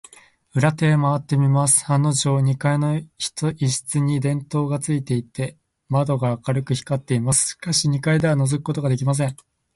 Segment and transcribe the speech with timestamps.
[0.55, 7.49] 裏手へまわってみますと、案のじょう、二階の一室に電燈がついていて、窓が明るく光っています。
[7.49, 9.35] しかし、二階ではのぞくことができません。